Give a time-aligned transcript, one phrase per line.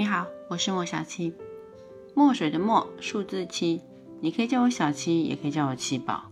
[0.00, 1.34] 你好，我是莫小七，
[2.14, 3.82] 墨水的墨，数字七。
[4.22, 6.24] 你可以叫我小七，也可以叫我七宝。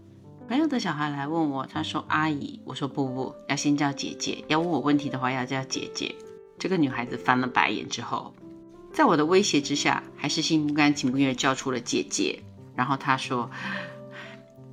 [0.48, 4.42] 朋友的小孩来问我，他说阿姨，我说不不，要先叫姐姐。
[4.48, 6.14] 要问我问题的话，要叫姐姐。
[6.58, 8.32] 这个女孩子翻了白眼之后，
[8.90, 12.42] 在我的威胁之下，还是心不甘情不愿叫出了姐姐。
[12.74, 13.50] 然后她说，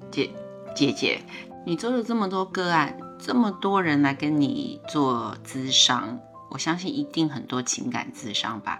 [0.09, 0.30] 姐
[0.73, 1.20] 姐姐，
[1.66, 6.18] 你做了这么多个案，这么多人来跟你做咨商。
[6.50, 8.80] 我相信一定很多情感自伤吧？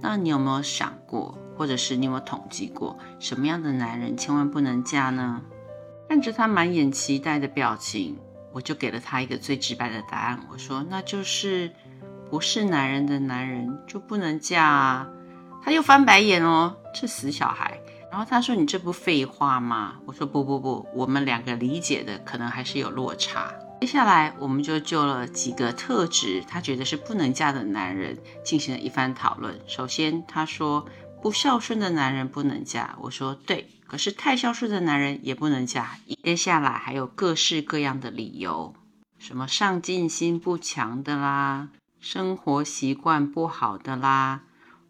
[0.00, 5.40] 那你有没有想过，或者是你有没有统计过，什么样的男人千万不能嫁呢？
[6.08, 8.18] 看着他满眼期待的表情，
[8.52, 10.40] 我就给了他一个最直白的答案。
[10.50, 11.72] 我说，那就是
[12.30, 15.08] 不是男人的男人就不能嫁啊！
[15.64, 17.80] 他又翻白眼哦，这死小孩！
[18.10, 19.94] 然后他说，你这不废话吗？
[20.04, 23.54] 我说，不不不，我们两个理解的可能还是有落差。
[23.82, 29.58] 接下来，我们就就了几个特质，他觉得是不能嫁的男人进行了一番讨论。
[29.66, 30.86] 首先，他说
[31.20, 32.96] 不孝顺的男人不能嫁。
[33.00, 35.98] 我说对，可是太孝顺的男人也不能嫁。
[36.22, 38.72] 接下来还有各式各样的理由，
[39.18, 44.42] 什么上进心不强的啦，生活习惯不好的啦，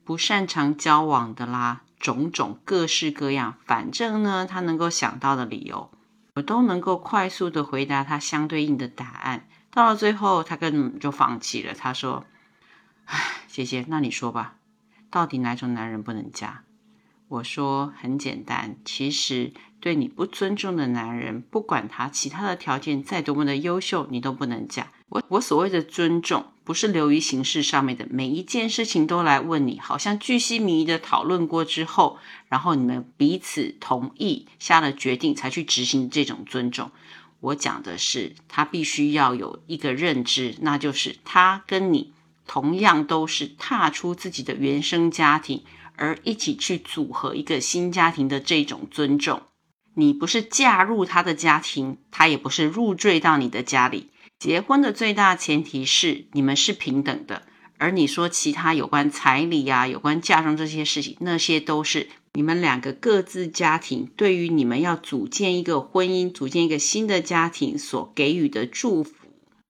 [0.05, 5.91] 不擅长交往的啦，种种各式各样，反正呢，他能够想到的理由。
[6.34, 11.74] 我都能够快速的回答他相对应的答案，到了最后，他根本就放弃了。
[11.74, 12.24] 他说
[13.05, 14.56] ：“唉，姐姐，那你说吧，
[15.11, 16.64] 到底哪种男人不能嫁？”
[17.28, 36.91] 我说：“很简单，其实对你不尊重的男人，不管他其他的条件再多么的优秀，你都不能嫁。”我我所谓的尊重，不是流于形式上面的，每一件事情都来问你，好像巨细靡遗的讨论过之后，然后你们彼此同意下了决定才去执行这种尊重。
[37.41, 42.14] 我讲的是，他必须要有一个认知，那就是他跟你
[42.47, 45.62] 同样都是踏出自己的原生家庭，
[45.97, 49.42] 而一起去组合一个新家庭的这种尊重。
[49.92, 54.08] 你不是嫁入他的家庭，他也不是入赘到你的家里。
[54.42, 57.42] 结婚的最大前提是你们是平等的，
[57.79, 69.13] 而你说其他有关彩礼呀、有关嫁妆这些事情，那些都是你们两个各自家庭对于你们要组建一个婚姻、组建一个新的家庭所给予的祝福。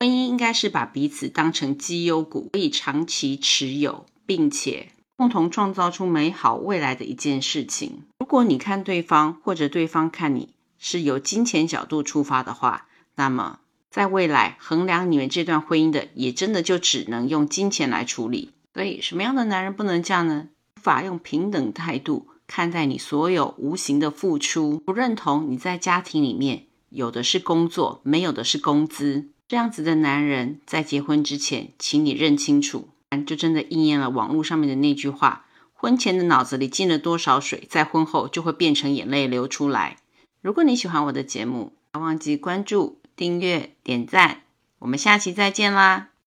[0.00, 4.88] 婚姻应该是把彼此当成绩优股，可以长期持有，并且
[5.18, 8.04] 共同创造出美好未来的一件事情。
[8.20, 13.58] 如果你看对方，或者对方看你是由金钱角度出发的话，那么。
[13.92, 18.52] 在未来衡量你们这段婚姻的，也真的就只能用金钱来处理。
[18.72, 20.48] 所以，什么样的男人不能嫁呢？
[20.78, 29.28] 无法用平等态度看待你所有无形的付出，不认同你在家庭里面有的是工作，没有的是工资。
[29.46, 32.88] 这样子的男人，在结婚之前，请你认清楚，
[33.26, 35.44] 就真的应验了网络上面的那句话：
[35.74, 39.98] 婚前的脑子里进了多少水，在婚后就会变成眼泪流出来。
[40.40, 43.01] 如果你喜欢我的节目，不要忘记关注。
[43.22, 44.40] 订阅、点赞，
[44.80, 46.11] 我们下期再见啦！